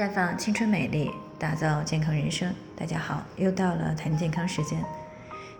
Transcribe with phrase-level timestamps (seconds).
[0.00, 2.50] 绽放青春美丽，打造健康人生。
[2.74, 4.82] 大家好，又到了谈健康时间。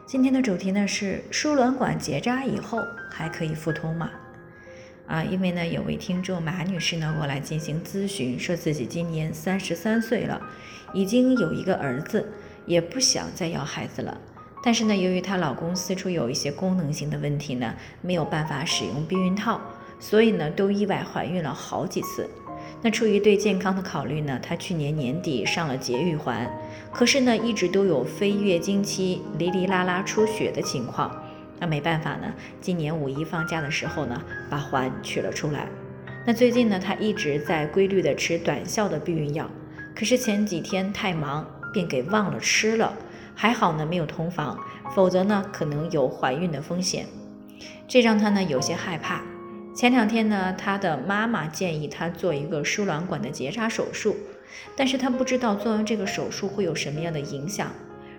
[0.06, 2.79] 今天的主题呢是输卵管结扎以后
[3.11, 4.11] 还可以复通吗？
[5.07, 10.41] 啊，因为呢有位听众马女士呢过来进行咨询，说自己今年三十三岁了，
[10.95, 12.32] 已经有一个儿子，
[12.64, 14.16] 也不想再要孩子了。
[14.64, 19.61] 但是呢，由于她老公私处有一些功能性的问题呢，没有办法使用避孕套，
[19.98, 22.27] 所以呢都意外怀孕了好几次。
[22.82, 26.50] 那出于对健康的考虑呢，她去年年底上了节育环，
[26.91, 31.14] 可是呢，一直都有非月经期哩哩啦啦出血的情况。
[31.58, 35.69] 那没办法呢，今年五一放假的时候呢，把环取了出来。
[36.27, 39.50] 那最近呢，她一直在规律的吃短效的避孕药，
[39.94, 42.94] 可是前几天太忙，便给忘了吃了。
[43.34, 44.58] 还好呢，没有同房，
[44.94, 47.05] 否则呢，可能有怀孕的风险。
[47.86, 49.22] 这让她呢有些害怕。
[49.73, 54.16] 前两天呢，他的妈妈建议他做一个输卵管的结扎手术，
[54.77, 57.70] 但是他不知道做完这个手术会有什么样的影响。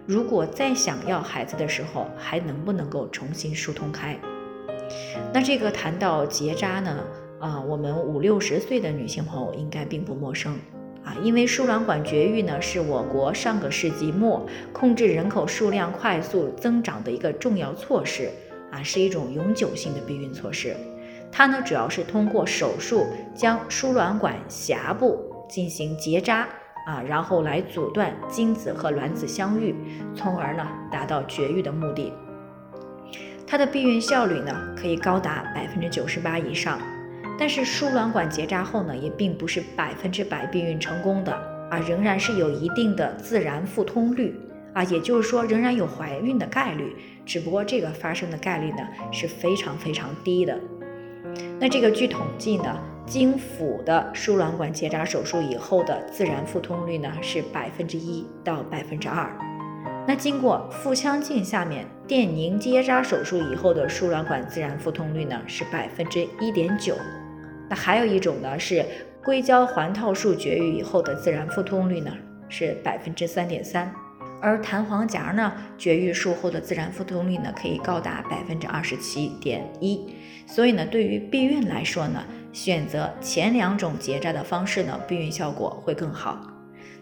[0.07, 4.17] 如果再想要孩子的时候，还能不能够重新疏通开？
[5.33, 7.03] 那这个谈到结扎呢，
[7.39, 10.57] 啊，我们五六十岁的女性朋友应该并不陌生
[11.03, 18.31] 啊，因为输卵管绝育呢，是我国上个世纪末控制人口数量快速增长的一个重要措施
[18.71, 20.75] 啊，是一种永久性的避孕措施。
[21.31, 25.17] 它呢，主要是通过手术将输卵管狭部
[25.49, 26.47] 进行结扎
[26.85, 29.73] 啊，然后来阻断精子和卵子相遇，
[30.13, 32.11] 从而呢达到绝育的目的。
[33.47, 36.79] 它的避孕效率呢可以高达百分之九十八以上，
[37.39, 41.33] 但是输卵管结扎后呢，也并不是百分之百避孕成功的
[41.69, 44.39] 啊，仍然是有一定的自然复通率
[44.73, 50.57] 啊，也就是说仍然有怀孕的概率，只不过这个发生的概率呢是非常非常低的。
[51.59, 59.31] 那这个据统计呢，经腹的输卵管结扎手术以后的自然复通率呢是百分之一到百分之二。
[60.07, 66.95] 那经过腹腔镜下面电凝结扎手术以后的输卵管自然复通率呢是百分之一点九。
[67.69, 68.83] 那还有一种呢是
[69.23, 72.11] 硅胶环套术绝育以后的自然复通率呢
[72.49, 73.93] 是百分之三点三。
[74.41, 80.15] 而弹簧夹呢，绝育术后的自然复通率呢，可以高达百分之二十七点一。
[80.47, 86.41] 所以呢，对于避孕来说呢，选择前两种结扎的方式呢，避孕效果会更好。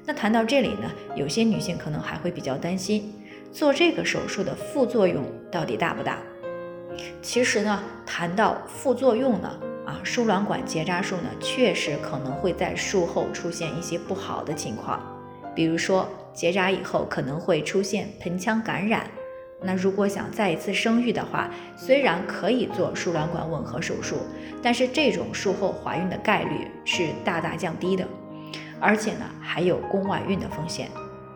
[0.05, 3.13] 那谈到这里呢，有些女性可能还会比较担心，
[3.51, 6.17] 做这个手术的副作用到底大不大？
[7.21, 9.49] 其实呢，谈到副作用呢，
[9.85, 15.01] 啊，输卵管结扎术呢，确实可能会在术后出现一些不好的情况，
[15.55, 16.07] 比如说。
[16.39, 19.05] 结扎以后可能会出现盆腔感染，
[19.61, 24.15] 那如果想再一次生育的话，虽然可以做输卵管吻合手术，
[24.63, 28.07] 但是这种术后怀孕的概率是大大降低的，
[28.79, 30.87] 而且呢还有宫外孕的风险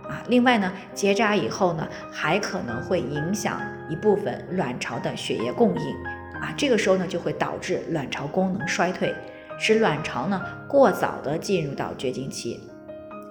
[0.07, 0.23] 啊。
[0.29, 3.59] 另外呢，结扎以后呢还可能会影响
[3.89, 5.95] 一部分卵巢的血液供应
[6.39, 9.13] 啊，这个时候呢就会导致卵巢功能衰退，
[9.59, 12.57] 使卵巢呢过早的进入到绝经期。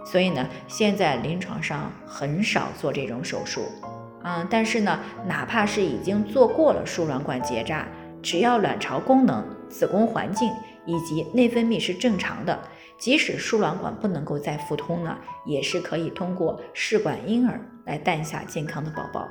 [0.05, 3.63] 所以呢，现在临床上很少做这种手术，
[4.25, 7.87] 嗯，但是呢，哪怕是已经做过了输卵管结扎，
[8.23, 10.51] 只要卵巢功能、子宫环境
[10.87, 12.59] 以及内分泌是正常的，
[12.99, 19.29] 即使输卵管不能够再复通呢，也是可以通过试管婴儿来诞下健康的宝宝。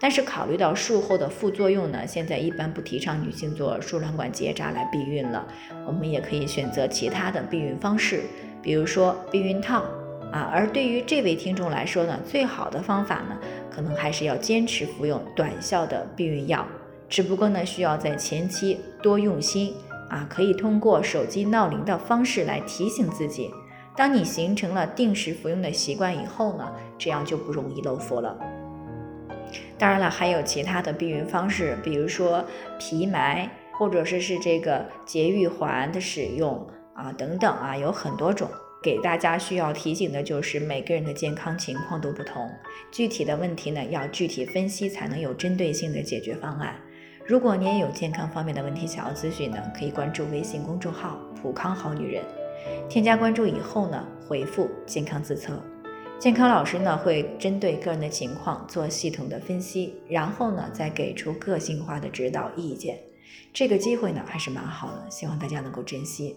[0.00, 5.46] 但是考虑到术后的副作用呢，现在一般不提倡女性做输卵管结扎来避孕了，
[5.86, 8.22] 我们也可以选择其他的避孕方式。
[8.64, 9.82] 比如说避孕套
[10.32, 13.38] 啊，而对于这位听众来说呢，最好的方法呢，
[13.70, 16.66] 可能还是要坚持服用短效的避孕药，
[17.08, 19.74] 只不过呢，需要在前期多用心
[20.08, 23.50] 啊，可以通过手机闹铃的方式来提醒自己。
[23.94, 28.36] 当你形成了定时服用的习惯以后呢，这样就不容易漏服了。
[29.78, 32.44] 当然了，还有其他的避孕方式，比如说
[32.78, 33.48] 皮埋，
[33.78, 36.66] 或者说是这个节育环的使用。
[37.04, 38.48] 啊，等等啊，有很多种。
[38.82, 42.50] 给大家需要提醒的就是，每个人的健康情况都不同，
[42.90, 46.76] 具体的问题呢要具体分析，才能有针对性的解决方案。
[47.26, 52.22] 如果你也有健康方面的问题想要咨询呢，可以关注微信公众号“普康好女人”，
[52.88, 55.58] 添加关注以后呢，回复“健康自测”，
[56.20, 62.98] 健康老师呢会针对个人的情况做系统的分析，然后呢再给出个性化的指导意见。
[63.54, 66.36] 这个机会呢还是蛮好的，希望大家能够珍惜。